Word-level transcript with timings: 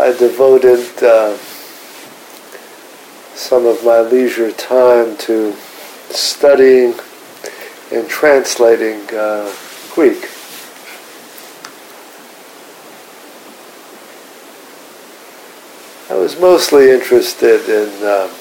I 0.00 0.16
devoted 0.16 0.80
uh, 1.02 1.36
some 3.34 3.66
of 3.66 3.84
my 3.84 4.00
leisure 4.00 4.50
time 4.50 5.14
to 5.18 5.52
studying 6.08 6.94
and 7.92 8.08
translating 8.08 9.02
uh, 9.14 9.54
Greek. 9.92 10.26
I 16.08 16.14
was 16.14 16.40
mostly 16.40 16.90
interested 16.90 17.68
in 17.68 18.02
uh, 18.02 18.32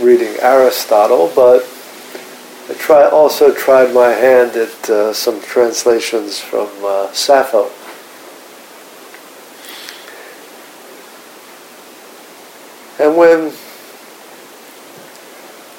reading 0.00 0.36
Aristotle, 0.40 1.32
but 1.34 1.68
I 2.70 2.74
try, 2.74 3.08
also 3.08 3.52
tried 3.52 3.92
my 3.92 4.10
hand 4.10 4.54
at 4.54 4.88
uh, 4.88 5.12
some 5.12 5.42
translations 5.42 6.38
from 6.38 6.68
uh, 6.84 7.12
Sappho. 7.12 7.68
And 12.98 13.16
when 13.16 13.52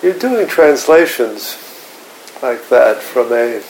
you're 0.01 0.17
doing 0.17 0.47
translations 0.47 1.57
like 2.41 2.69
that 2.69 3.01
from 3.01 3.33
a 3.33 3.61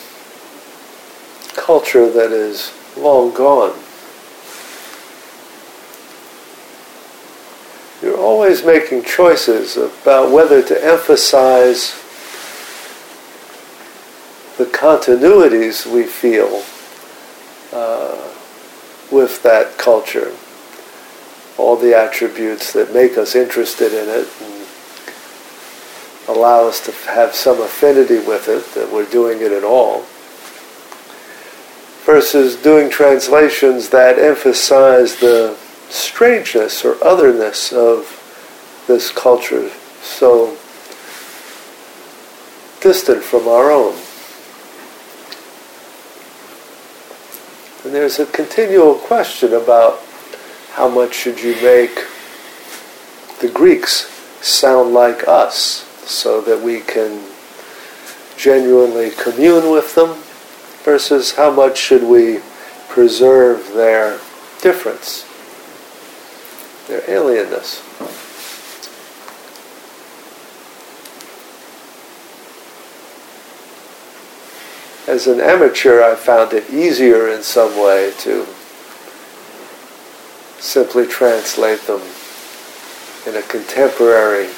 culture 1.56 2.08
that 2.08 2.30
is 2.30 2.72
long 2.96 3.34
gone, 3.34 3.76
you're 8.00 8.16
always 8.16 8.64
making 8.64 9.02
choices 9.02 9.76
about 9.76 10.30
whether 10.30 10.62
to 10.62 10.84
emphasize 10.84 11.92
the 14.58 14.64
continuities 14.66 15.92
we 15.92 16.04
feel 16.04 16.62
uh, 17.72 18.32
with 19.10 19.42
that 19.42 19.76
culture 19.76 20.32
all 21.60 21.76
the 21.76 21.96
attributes 21.96 22.72
that 22.72 22.92
make 22.92 23.18
us 23.18 23.34
interested 23.34 23.92
in 23.92 24.08
it 24.08 24.28
and 24.42 24.66
allow 26.28 26.66
us 26.66 26.84
to 26.86 26.92
have 27.10 27.34
some 27.34 27.60
affinity 27.60 28.18
with 28.18 28.48
it, 28.48 28.64
that 28.74 28.90
we're 28.92 29.08
doing 29.10 29.40
it 29.40 29.52
at 29.52 29.64
all, 29.64 30.04
versus 32.04 32.56
doing 32.56 32.88
translations 32.90 33.90
that 33.90 34.18
emphasize 34.18 35.16
the 35.16 35.56
strangeness 35.88 36.84
or 36.84 36.96
otherness 37.04 37.72
of 37.72 38.16
this 38.86 39.10
culture 39.12 39.70
so 40.02 40.56
distant 42.80 43.22
from 43.22 43.46
our 43.46 43.70
own. 43.70 43.94
And 47.84 47.94
there's 47.94 48.18
a 48.18 48.26
continual 48.26 48.94
question 48.94 49.52
about 49.52 50.00
how 50.72 50.88
much 50.88 51.14
should 51.14 51.42
you 51.42 51.54
make 51.56 52.06
the 53.40 53.48
Greeks 53.48 54.06
sound 54.40 54.92
like 54.92 55.26
us 55.26 55.86
so 56.08 56.40
that 56.40 56.60
we 56.60 56.80
can 56.80 57.24
genuinely 58.36 59.10
commune 59.10 59.70
with 59.70 59.94
them 59.94 60.16
versus 60.84 61.32
how 61.32 61.50
much 61.50 61.78
should 61.78 62.02
we 62.02 62.40
preserve 62.88 63.72
their 63.74 64.18
difference, 64.62 65.24
their 66.88 67.02
alienness. 67.02 67.86
As 75.06 75.26
an 75.26 75.40
amateur, 75.40 76.02
I 76.02 76.14
found 76.14 76.52
it 76.52 76.70
easier 76.70 77.28
in 77.28 77.42
some 77.42 77.76
way 77.76 78.12
to 78.18 78.46
simply 80.60 81.06
translate 81.06 81.80
them 81.82 82.02
in 83.26 83.36
a 83.36 83.42
contemporary 83.48 84.48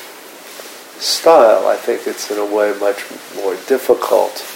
style. 0.98 1.66
I 1.66 1.76
think 1.76 2.06
it's 2.06 2.30
in 2.30 2.38
a 2.38 2.44
way 2.44 2.76
much 2.78 3.04
more 3.36 3.54
difficult 3.66 4.46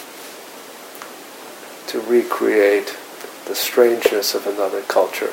to 1.89 2.01
recreate 2.01 2.97
the 3.47 3.55
strangeness 3.55 4.35
of 4.35 4.47
another 4.47 4.83
culture. 4.83 5.33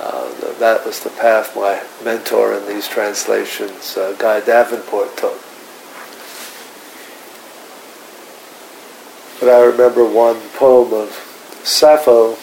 Uh, 0.00 0.32
that 0.60 0.86
was 0.86 1.00
the 1.00 1.10
path 1.10 1.56
my 1.56 1.82
mentor 2.04 2.54
in 2.54 2.66
these 2.68 2.86
translations, 2.86 3.96
uh, 3.96 4.14
Guy 4.18 4.40
Davenport, 4.40 5.16
took. 5.16 5.40
But 9.40 9.48
I 9.48 9.64
remember 9.64 10.04
one 10.04 10.40
poem 10.54 10.92
of 10.92 11.10
Sappho 11.64 12.36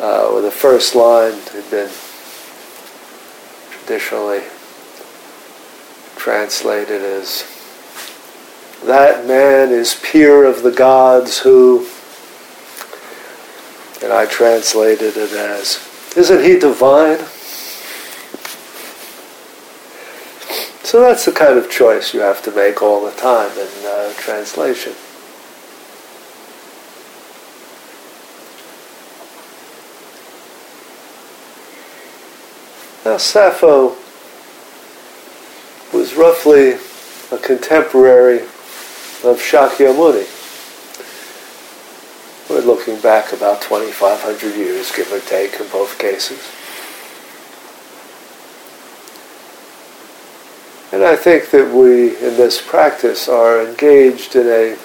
uh, 0.00 0.28
where 0.28 0.42
the 0.42 0.50
first 0.50 0.94
line 0.94 1.32
had 1.52 1.70
been 1.70 1.90
traditionally 3.70 4.42
translated 6.16 7.02
as 7.02 7.44
that 8.84 9.26
man 9.26 9.70
is 9.70 10.00
peer 10.02 10.44
of 10.44 10.62
the 10.62 10.70
gods 10.70 11.38
who, 11.38 11.86
and 14.02 14.12
I 14.12 14.26
translated 14.26 15.16
it 15.16 15.32
as, 15.32 15.84
isn't 16.16 16.44
he 16.44 16.58
divine? 16.58 17.18
So 20.84 21.00
that's 21.00 21.24
the 21.24 21.32
kind 21.32 21.58
of 21.58 21.70
choice 21.70 22.14
you 22.14 22.20
have 22.20 22.42
to 22.44 22.50
make 22.50 22.80
all 22.80 23.04
the 23.04 23.12
time 23.12 23.50
in 23.58 23.68
uh, 23.84 24.12
translation. 24.14 24.94
Now, 33.04 33.16
Sappho 33.16 33.96
was 35.94 36.14
roughly 36.14 36.72
a 37.30 37.38
contemporary 37.38 38.40
of 38.40 39.38
Shakyamuni. 39.38 40.26
We're 42.50 42.60
looking 42.60 43.00
back 43.00 43.32
about 43.32 43.62
2,500 43.62 44.56
years, 44.56 44.90
give 44.90 45.12
or 45.12 45.20
take, 45.20 45.60
in 45.60 45.68
both 45.68 45.98
cases. 45.98 46.38
And 50.92 51.04
I 51.04 51.14
think 51.14 51.50
that 51.50 51.72
we, 51.72 52.16
in 52.16 52.36
this 52.36 52.60
practice, 52.60 53.28
are 53.28 53.64
engaged 53.64 54.34
in 54.34 54.46
a 54.48 54.76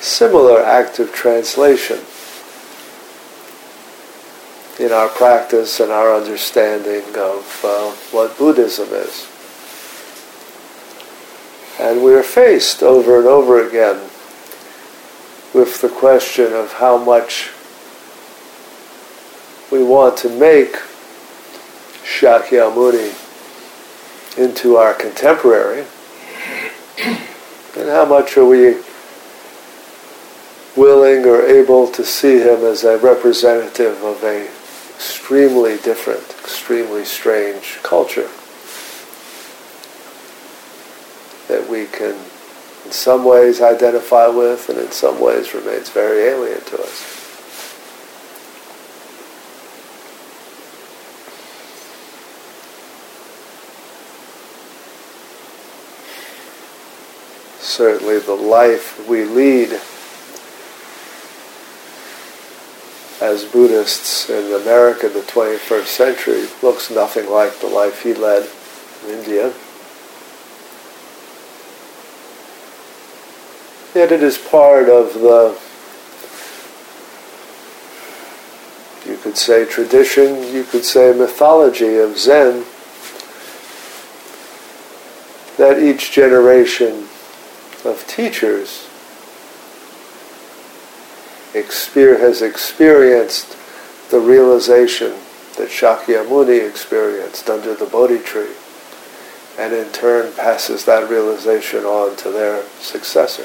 similar 0.00 0.62
act 0.62 0.98
of 0.98 1.12
translation 1.12 2.00
in 4.80 4.92
our 4.92 5.08
practice 5.08 5.78
and 5.78 5.92
our 5.92 6.14
understanding 6.14 7.04
of 7.14 7.60
uh, 7.62 7.90
what 8.12 8.38
Buddhism 8.38 8.88
is. 8.92 9.28
And 11.78 12.02
we 12.02 12.14
are 12.14 12.22
faced 12.22 12.82
over 12.82 13.18
and 13.18 13.26
over 13.26 13.66
again 13.66 14.08
with 15.52 15.82
the 15.82 15.90
question 15.90 16.54
of 16.54 16.72
how 16.74 16.96
much 16.96 17.50
we 19.70 19.84
want 19.84 20.16
to 20.18 20.30
make 20.30 20.72
Shakyamuni 22.02 23.12
into 24.38 24.76
our 24.76 24.94
contemporary, 24.94 25.84
and 27.76 27.88
how 27.88 28.06
much 28.06 28.38
are 28.38 28.46
we 28.46 28.80
willing 30.74 31.26
or 31.26 31.42
able 31.42 31.86
to 31.88 32.02
see 32.02 32.38
him 32.38 32.64
as 32.64 32.82
a 32.82 32.96
representative 32.96 34.02
of 34.02 34.24
a 34.24 34.48
extremely 35.00 35.78
different, 35.78 36.28
extremely 36.42 37.06
strange 37.06 37.78
culture 37.82 38.28
that 41.48 41.66
we 41.70 41.86
can 41.86 42.14
in 42.84 42.92
some 42.92 43.24
ways 43.24 43.62
identify 43.62 44.26
with 44.26 44.68
and 44.68 44.78
in 44.78 44.90
some 44.90 45.18
ways 45.18 45.54
remains 45.54 45.88
very 45.88 46.24
alien 46.24 46.60
to 46.64 46.82
us. 46.82 47.16
Certainly 57.58 58.18
the 58.18 58.34
life 58.34 59.08
we 59.08 59.24
lead 59.24 59.80
as 63.20 63.44
Buddhists 63.44 64.30
in 64.30 64.52
America 64.62 65.06
in 65.06 65.12
the 65.12 65.20
21st 65.20 65.86
century 65.86 66.46
looks 66.62 66.90
nothing 66.90 67.30
like 67.30 67.60
the 67.60 67.66
life 67.66 68.02
he 68.02 68.14
led 68.14 68.48
in 69.04 69.18
India. 69.18 69.52
Yet 73.94 74.12
it 74.12 74.22
is 74.22 74.38
part 74.38 74.88
of 74.88 75.14
the, 75.14 75.58
you 79.10 79.18
could 79.18 79.36
say 79.36 79.66
tradition, 79.66 80.54
you 80.54 80.64
could 80.64 80.84
say 80.84 81.12
mythology 81.12 81.96
of 81.96 82.16
Zen, 82.16 82.64
that 85.58 85.82
each 85.82 86.12
generation 86.12 87.08
of 87.84 88.04
teachers 88.06 88.89
exper- 91.52 92.20
has 92.20 92.42
experienced 92.42 93.56
the 94.10 94.20
realization 94.20 95.12
that 95.56 95.68
Shakyamuni 95.68 96.68
experienced 96.68 97.48
under 97.48 97.74
the 97.74 97.86
Bodhi 97.86 98.18
tree, 98.18 98.54
and 99.58 99.72
in 99.72 99.90
turn 99.92 100.32
passes 100.32 100.84
that 100.84 101.08
realization 101.10 101.84
on 101.84 102.16
to 102.16 102.30
their 102.30 102.62
successor 102.78 103.44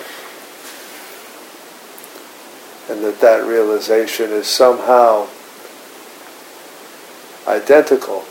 and 2.89 3.03
that 3.03 3.19
that 3.19 3.43
realization 3.45 4.31
is 4.31 4.47
somehow 4.47 5.27
identical 7.47 8.23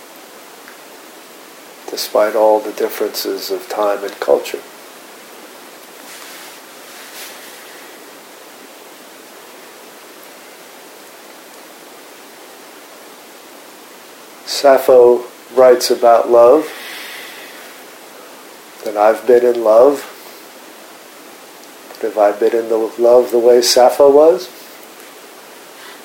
despite 1.91 2.35
all 2.35 2.61
the 2.61 2.73
differences 2.73 3.51
of 3.51 3.69
time 3.69 4.03
and 4.03 4.13
culture. 4.21 4.61
Sappho 14.65 15.23
writes 15.55 15.91
about 15.91 16.31
love, 16.31 16.65
that 18.83 18.97
I've 18.97 19.27
been 19.27 19.45
in 19.45 19.63
love 19.63 20.11
have 22.01 22.17
I 22.17 22.33
been 22.33 22.55
in 22.55 22.71
the 22.71 22.79
love 22.99 23.31
the 23.31 23.39
way 23.39 23.61
Sappho 23.61 24.11
was? 24.11 24.49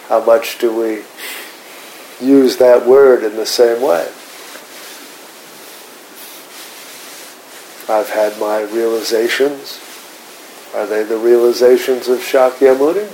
How 0.10 0.22
much 0.26 0.58
do 0.58 0.76
we 0.76 1.04
use 2.20 2.58
that 2.58 2.86
word 2.86 3.24
in 3.24 3.38
the 3.38 3.46
same 3.46 3.82
way? 3.82 4.10
I've 7.88 8.10
had 8.10 8.38
my 8.42 8.64
realizations. 8.64 9.80
Are 10.76 10.86
they 10.86 11.04
the 11.04 11.18
realizations 11.18 12.10
of 12.10 12.20
Shakyamuni? 12.20 13.08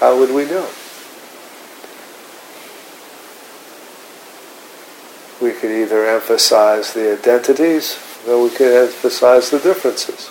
How 0.00 0.18
would 0.18 0.34
we 0.34 0.44
know? 0.44 0.68
We 5.48 5.54
could 5.54 5.70
either 5.70 6.04
emphasize 6.04 6.92
the 6.92 7.14
identities 7.18 7.98
or 8.28 8.42
we 8.42 8.50
could 8.50 8.70
emphasize 8.86 9.48
the 9.48 9.58
differences. 9.58 10.30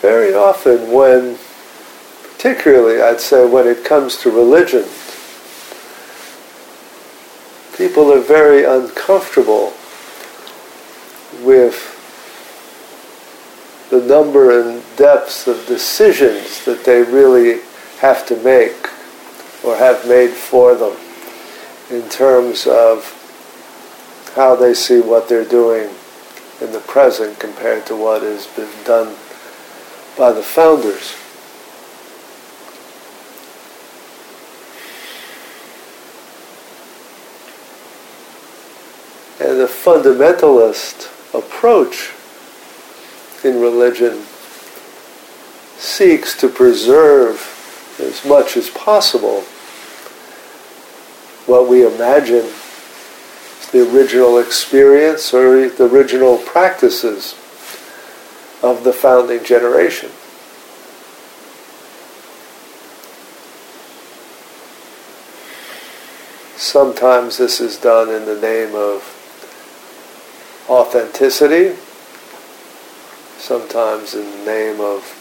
very 0.00 0.34
often 0.34 0.90
when, 0.90 1.38
particularly 2.32 3.00
I'd 3.00 3.20
say 3.20 3.46
when 3.46 3.68
it 3.68 3.84
comes 3.84 4.16
to 4.22 4.30
religion, 4.32 4.84
people 7.78 8.12
are 8.12 8.20
very 8.20 8.64
uncomfortable 8.64 9.72
with 11.40 11.78
the 13.90 14.00
number 14.00 14.60
and 14.60 14.73
depths 14.96 15.46
of 15.46 15.66
decisions 15.66 16.64
that 16.64 16.84
they 16.84 17.02
really 17.02 17.60
have 18.00 18.26
to 18.26 18.36
make 18.42 18.88
or 19.64 19.76
have 19.76 20.06
made 20.08 20.30
for 20.30 20.74
them 20.74 20.96
in 21.90 22.08
terms 22.08 22.66
of 22.66 23.20
how 24.34 24.56
they 24.56 24.74
see 24.74 25.00
what 25.00 25.28
they're 25.28 25.44
doing 25.44 25.88
in 26.60 26.72
the 26.72 26.80
present 26.80 27.38
compared 27.38 27.86
to 27.86 27.96
what 27.96 28.22
has 28.22 28.46
been 28.48 28.70
done 28.84 29.14
by 30.16 30.32
the 30.32 30.42
founders. 30.42 31.16
And 39.40 39.60
the 39.60 39.66
fundamentalist 39.66 41.10
approach 41.34 42.12
in 43.44 43.60
religion 43.60 44.24
seeks 45.84 46.34
to 46.38 46.48
preserve 46.48 47.50
as 48.00 48.24
much 48.24 48.56
as 48.56 48.70
possible 48.70 49.42
what 51.46 51.68
we 51.68 51.86
imagine 51.86 52.50
the 53.70 53.88
original 53.92 54.38
experience 54.38 55.34
or 55.34 55.68
the 55.68 55.84
original 55.84 56.38
practices 56.38 57.34
of 58.62 58.82
the 58.82 58.92
founding 58.92 59.44
generation. 59.44 60.10
Sometimes 66.56 67.36
this 67.36 67.60
is 67.60 67.76
done 67.76 68.08
in 68.08 68.24
the 68.24 68.40
name 68.40 68.74
of 68.74 69.02
authenticity, 70.68 71.76
sometimes 73.38 74.14
in 74.14 74.24
the 74.30 74.46
name 74.46 74.80
of 74.80 75.13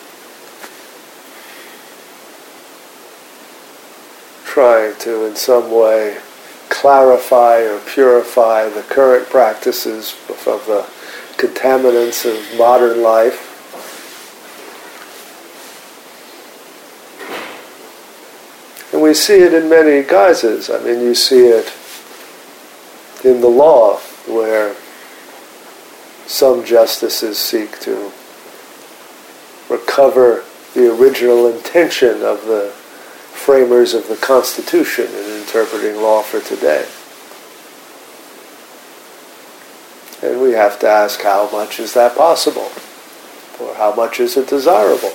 trying 4.53 4.95
to, 4.99 5.25
in 5.25 5.35
some 5.35 5.71
way, 5.71 6.15
clarify 6.69 7.61
or 7.61 7.79
purify 7.79 8.69
the 8.69 8.83
current 8.83 9.27
practices 9.27 10.15
of 10.29 10.63
the 10.67 10.87
contaminants 11.37 12.23
of 12.23 12.55
modern 12.55 13.01
life. 13.01 13.49
And 18.93 19.01
we 19.01 19.15
see 19.15 19.39
it 19.39 19.55
in 19.55 19.67
many 19.67 20.07
guises. 20.07 20.69
I 20.69 20.77
mean, 20.83 21.01
you 21.01 21.15
see 21.15 21.47
it 21.47 21.73
in 23.25 23.41
the 23.41 23.47
law, 23.47 23.97
where 24.27 24.75
some 26.27 26.63
justices 26.63 27.39
seek 27.39 27.79
to 27.79 28.11
recover 29.67 30.43
the 30.75 30.95
original 30.95 31.47
intention 31.47 32.21
of 32.21 32.45
the 32.45 32.71
framers 33.33 33.93
of 33.93 34.07
the 34.07 34.15
Constitution 34.15 35.07
in 35.07 35.41
interpreting 35.41 36.01
law 36.01 36.21
for 36.21 36.39
today. 36.39 36.87
And 40.21 40.41
we 40.41 40.51
have 40.51 40.79
to 40.79 40.87
ask 40.87 41.21
how 41.21 41.49
much 41.51 41.79
is 41.79 41.93
that 41.95 42.15
possible? 42.15 42.71
Or 43.59 43.75
how 43.75 43.93
much 43.93 44.19
is 44.19 44.37
it 44.37 44.47
desirable? 44.47 45.11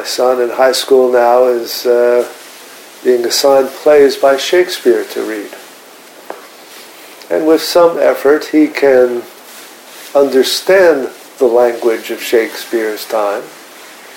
My 0.00 0.06
son 0.06 0.40
in 0.40 0.48
high 0.48 0.72
school 0.72 1.12
now 1.12 1.44
is 1.44 1.84
uh, 1.84 2.26
being 3.04 3.22
assigned 3.26 3.68
plays 3.68 4.16
by 4.16 4.38
Shakespeare 4.38 5.04
to 5.04 5.22
read. 5.28 5.52
And 7.30 7.46
with 7.46 7.60
some 7.60 7.98
effort, 7.98 8.46
he 8.46 8.68
can 8.68 9.22
understand 10.14 11.10
the 11.38 11.44
language 11.44 12.10
of 12.10 12.22
Shakespeare's 12.22 13.06
time, 13.06 13.42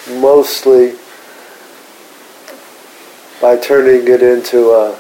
mostly 0.07 0.95
by 3.41 3.57
turning 3.57 4.07
it 4.07 4.23
into 4.23 4.71
a 4.71 4.97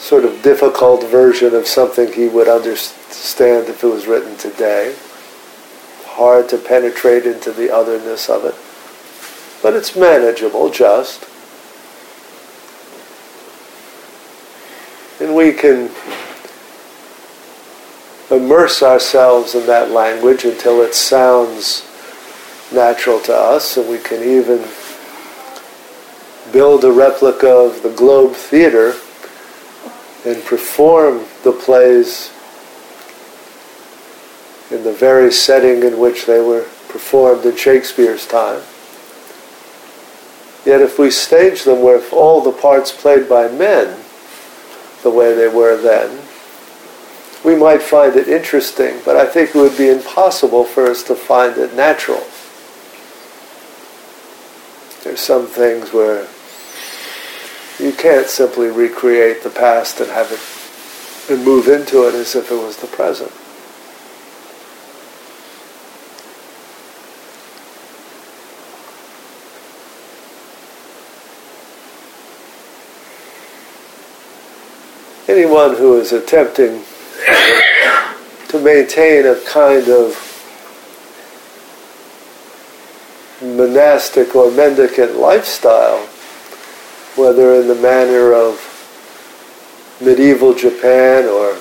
sort 0.00 0.24
of 0.24 0.42
difficult 0.42 1.04
version 1.04 1.54
of 1.54 1.68
something 1.68 2.12
he 2.12 2.26
would 2.26 2.48
understand 2.48 3.68
if 3.68 3.84
it 3.84 3.86
was 3.86 4.08
written 4.08 4.36
today. 4.36 4.96
Hard 6.06 6.48
to 6.48 6.58
penetrate 6.58 7.24
into 7.24 7.52
the 7.52 7.72
otherness 7.72 8.28
of 8.28 8.44
it. 8.46 8.56
But 9.62 9.74
it's 9.74 9.96
manageable, 9.96 10.70
just. 10.70 11.26
And 15.20 15.34
we 15.34 15.52
can 15.52 15.90
immerse 18.30 18.82
ourselves 18.82 19.54
in 19.54 19.66
that 19.66 19.90
language 19.90 20.44
until 20.44 20.82
it 20.82 20.94
sounds 20.94 21.88
natural 22.72 23.20
to 23.20 23.34
us, 23.34 23.76
and 23.76 23.88
we 23.88 23.98
can 23.98 24.22
even 24.22 24.64
build 26.52 26.84
a 26.84 26.92
replica 26.92 27.48
of 27.48 27.82
the 27.82 27.90
Globe 27.90 28.34
Theater 28.34 28.94
and 30.24 30.44
perform 30.44 31.24
the 31.44 31.52
plays 31.52 32.32
in 34.70 34.82
the 34.82 34.92
very 34.92 35.32
setting 35.32 35.82
in 35.84 35.98
which 35.98 36.26
they 36.26 36.40
were 36.40 36.66
performed 36.88 37.44
in 37.46 37.56
Shakespeare's 37.56 38.26
time. 38.26 38.60
Yet 40.66 40.82
if 40.82 40.98
we 40.98 41.12
stage 41.12 41.62
them 41.62 41.80
with 41.80 42.12
all 42.12 42.42
the 42.42 42.50
parts 42.50 42.90
played 42.90 43.28
by 43.28 43.48
men 43.48 44.02
the 45.04 45.10
way 45.10 45.32
they 45.32 45.46
were 45.46 45.80
then, 45.80 46.20
we 47.44 47.54
might 47.54 47.80
find 47.80 48.16
it 48.16 48.26
interesting, 48.26 48.96
but 49.04 49.14
I 49.14 49.26
think 49.26 49.50
it 49.50 49.58
would 49.58 49.78
be 49.78 49.88
impossible 49.88 50.64
for 50.64 50.86
us 50.86 51.04
to 51.04 51.14
find 51.14 51.56
it 51.56 51.74
natural. 51.74 52.24
There's 55.04 55.20
some 55.20 55.46
things 55.46 55.92
where 55.92 56.26
you 57.78 57.92
can't 57.92 58.26
simply 58.26 58.66
recreate 58.66 59.44
the 59.44 59.50
past 59.50 60.00
and 60.00 60.10
have 60.10 60.32
it 60.32 61.32
and 61.32 61.44
move 61.44 61.68
into 61.68 62.08
it 62.08 62.14
as 62.16 62.34
if 62.34 62.50
it 62.50 62.56
was 62.56 62.78
the 62.78 62.88
present. 62.88 63.30
Anyone 75.28 75.74
who 75.76 75.98
is 75.98 76.12
attempting 76.12 76.84
to 78.48 78.60
maintain 78.62 79.26
a 79.26 79.40
kind 79.46 79.88
of 79.88 80.22
monastic 83.42 84.36
or 84.36 84.50
mendicant 84.52 85.16
lifestyle, 85.16 86.06
whether 87.16 87.54
in 87.60 87.66
the 87.66 87.74
manner 87.74 88.32
of 88.32 88.72
medieval 90.00 90.54
Japan 90.54 91.24
or 91.24 91.58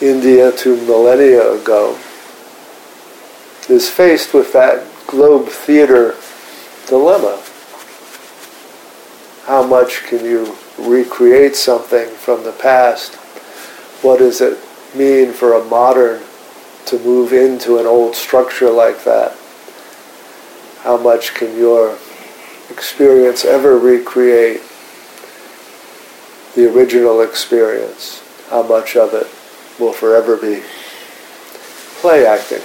India 0.00 0.52
two 0.52 0.76
millennia 0.86 1.52
ago, 1.52 1.98
is 3.68 3.88
faced 3.88 4.32
with 4.32 4.52
that 4.52 4.86
globe 5.08 5.48
theater 5.48 6.14
dilemma 6.86 7.42
how 9.46 9.62
much 9.62 10.04
can 10.04 10.24
you 10.24 10.56
recreate 10.78 11.54
something 11.54 12.08
from 12.08 12.44
the 12.44 12.52
past? 12.52 13.14
What 14.02 14.18
does 14.18 14.40
it 14.40 14.58
mean 14.94 15.32
for 15.32 15.54
a 15.54 15.64
modern 15.64 16.22
to 16.86 16.98
move 17.00 17.32
into 17.32 17.78
an 17.78 17.86
old 17.86 18.14
structure 18.14 18.70
like 18.70 19.04
that? 19.04 19.36
How 20.80 20.96
much 20.96 21.34
can 21.34 21.56
your 21.58 21.98
experience 22.70 23.44
ever 23.44 23.78
recreate 23.78 24.62
the 26.54 26.72
original 26.74 27.20
experience? 27.20 28.22
How 28.48 28.62
much 28.62 28.96
of 28.96 29.12
it 29.12 29.26
will 29.78 29.92
forever 29.92 30.36
be 30.36 30.62
play 32.00 32.24
acting? 32.26 32.62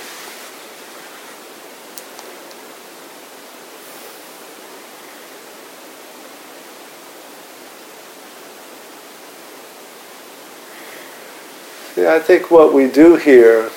I 12.08 12.20
think 12.20 12.50
what 12.50 12.74
we 12.74 12.89
do 12.89 13.15
here, 13.15 13.72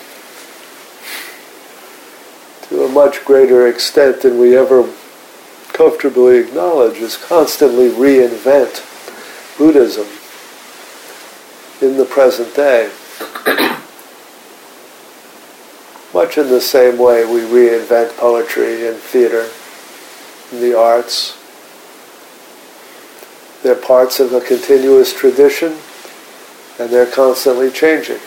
to 2.68 2.84
a 2.84 2.88
much 2.88 3.24
greater 3.24 3.66
extent 3.66 4.22
than 4.22 4.38
we 4.38 4.56
ever 4.56 4.88
comfortably 5.72 6.38
acknowledge, 6.38 6.98
is 6.98 7.16
constantly 7.16 7.88
reinvent 7.88 8.88
Buddhism 9.58 10.06
in 11.80 11.96
the 11.96 12.04
present 12.04 12.54
day. 12.54 12.90
much 16.14 16.38
in 16.38 16.48
the 16.48 16.60
same 16.60 16.98
way 16.98 17.24
we 17.24 17.40
reinvent 17.40 18.16
poetry 18.18 18.86
and 18.86 18.98
theater 18.98 19.48
and 20.52 20.62
the 20.62 20.78
arts. 20.78 21.38
They're 23.62 23.74
parts 23.74 24.20
of 24.20 24.32
a 24.32 24.40
continuous 24.40 25.12
tradition 25.14 25.78
and 26.78 26.90
they're 26.90 27.10
constantly 27.10 27.70
changing. 27.70 28.20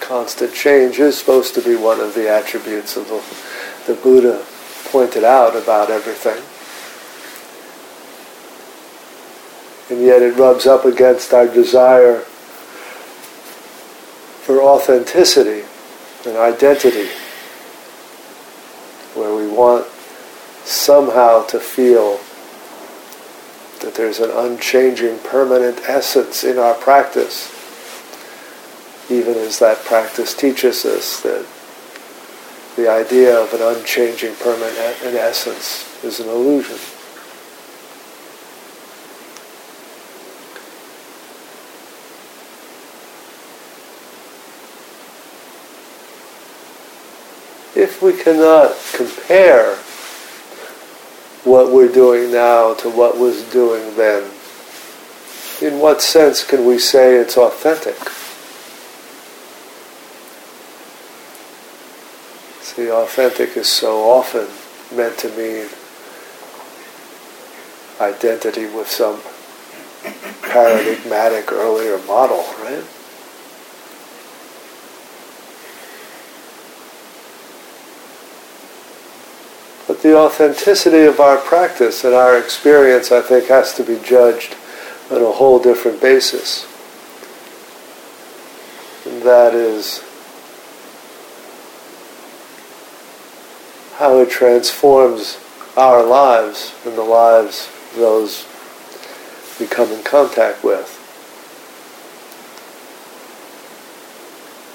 Constant 0.00 0.52
change 0.52 0.98
is 0.98 1.18
supposed 1.18 1.54
to 1.54 1.62
be 1.62 1.76
one 1.76 2.00
of 2.00 2.14
the 2.14 2.28
attributes 2.28 2.96
of 2.96 3.08
the, 3.08 3.92
the 3.92 4.00
Buddha 4.00 4.44
pointed 4.86 5.24
out 5.24 5.54
about 5.54 5.90
everything. 5.90 6.42
And 9.90 10.04
yet 10.04 10.22
it 10.22 10.36
rubs 10.36 10.66
up 10.66 10.84
against 10.84 11.32
our 11.32 11.46
desire 11.46 12.20
for 14.42 14.62
authenticity 14.62 15.64
and 16.26 16.36
identity, 16.36 17.08
where 19.14 19.34
we 19.34 19.46
want 19.46 19.86
somehow 20.64 21.44
to 21.46 21.60
feel 21.60 22.18
that 23.90 23.96
there's 23.96 24.20
an 24.20 24.30
unchanging, 24.30 25.18
permanent 25.18 25.80
essence 25.88 26.44
in 26.44 26.58
our 26.58 26.74
practice, 26.74 27.50
even 29.10 29.34
as 29.34 29.58
that 29.58 29.78
practice 29.78 30.32
teaches 30.32 30.84
us 30.84 31.20
that 31.22 31.44
the 32.76 32.88
idea 32.88 33.36
of 33.36 33.52
an 33.52 33.60
unchanging, 33.60 34.32
permanent 34.36 34.76
essence 35.02 36.04
is 36.04 36.20
an 36.20 36.28
illusion. 36.28 36.78
If 47.74 48.00
we 48.00 48.12
cannot 48.12 48.76
compare 48.92 49.76
what 51.50 51.72
we're 51.72 51.92
doing 51.92 52.30
now 52.30 52.74
to 52.74 52.88
what 52.88 53.18
was 53.18 53.42
doing 53.50 53.96
then, 53.96 54.22
in 55.60 55.80
what 55.80 56.00
sense 56.00 56.44
can 56.44 56.64
we 56.64 56.78
say 56.78 57.16
it's 57.16 57.36
authentic? 57.36 57.98
See, 62.62 62.88
authentic 62.90 63.56
is 63.56 63.66
so 63.66 64.08
often 64.08 64.46
meant 64.96 65.18
to 65.18 65.28
mean 65.36 65.66
identity 68.00 68.66
with 68.66 68.88
some 68.88 69.20
paradigmatic 70.42 71.52
earlier 71.52 71.98
model, 72.06 72.44
right? 72.62 72.84
The 80.02 80.16
authenticity 80.16 81.02
of 81.02 81.20
our 81.20 81.36
practice 81.36 82.04
and 82.04 82.14
our 82.14 82.38
experience, 82.38 83.12
I 83.12 83.20
think, 83.20 83.48
has 83.48 83.74
to 83.74 83.84
be 83.84 83.98
judged 84.02 84.56
on 85.10 85.22
a 85.22 85.30
whole 85.30 85.58
different 85.58 86.00
basis. 86.00 86.64
And 89.04 89.22
that 89.22 89.54
is 89.54 90.02
how 93.96 94.20
it 94.20 94.30
transforms 94.30 95.38
our 95.76 96.02
lives 96.02 96.74
and 96.86 96.96
the 96.96 97.02
lives 97.02 97.68
of 97.92 97.98
those 97.98 98.46
we 99.60 99.66
come 99.66 99.92
in 99.92 100.02
contact 100.02 100.64
with. 100.64 100.96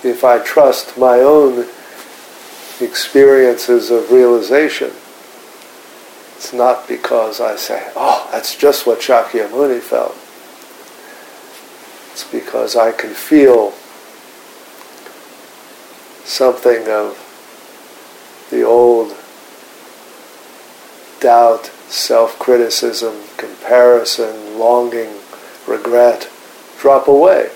If 0.05 0.23
I 0.23 0.37
trust 0.37 0.99
my 0.99 1.17
own 1.21 1.67
experiences 2.79 3.89
of 3.89 4.11
realization, 4.11 4.91
it's 6.45 6.53
not 6.53 6.87
because 6.87 7.41
I 7.41 7.55
say, 7.55 7.91
oh, 7.95 8.29
that's 8.31 8.55
just 8.55 8.85
what 8.85 8.99
Shakyamuni 8.99 9.79
felt. 9.79 10.15
It's 12.11 12.23
because 12.23 12.75
I 12.75 12.91
can 12.91 13.15
feel 13.15 13.71
something 16.23 16.87
of 16.87 17.17
the 18.51 18.61
old 18.61 19.17
doubt, 21.19 21.65
self-criticism, 21.89 23.15
comparison, 23.37 24.59
longing, 24.59 25.15
regret 25.67 26.29
drop 26.77 27.07
away. 27.07 27.49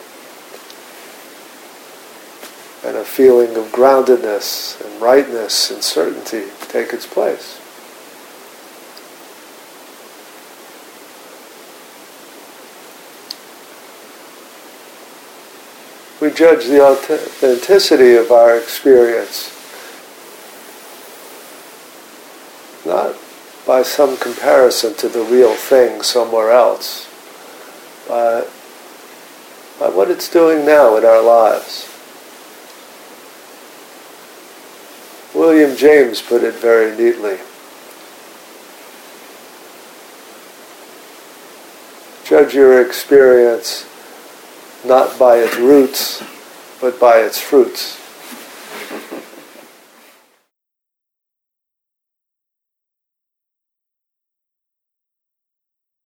And 2.84 2.98
a 2.98 3.05
feeling 3.05 3.55
of 3.55 3.72
groundedness 3.72 4.84
and 4.84 5.00
rightness 5.00 5.69
and 5.69 5.84
certainty 5.84 6.46
take 6.69 6.91
its 6.91 7.05
place. 7.05 7.59
Judge 16.30 16.66
the 16.66 16.82
authenticity 16.82 18.16
of 18.16 18.32
our 18.32 18.58
experience 18.58 19.56
not 22.86 23.16
by 23.66 23.84
some 23.84 24.18
comparison 24.18 24.96
to 24.96 25.08
the 25.08 25.24
real 25.24 25.54
thing 25.54 26.02
somewhere 26.02 26.52
else, 26.52 27.08
but 28.08 28.52
by 29.80 29.90
what 29.90 30.10
it's 30.10 30.30
doing 30.30 30.66
now 30.66 30.98
in 30.98 31.06
our 31.06 31.22
lives. 31.22 31.88
William 35.36 35.78
James 35.78 36.22
put 36.22 36.44
it 36.44 36.56
very 36.56 36.98
neatly. 36.98 37.38
Judge 42.26 42.56
your 42.56 42.82
experience 42.82 43.86
not 44.86 45.18
by 45.20 45.38
its 45.38 45.58
roots, 45.58 46.24
but 46.82 47.00
by 47.00 47.20
its 47.20 47.40
fruits. 47.40 48.09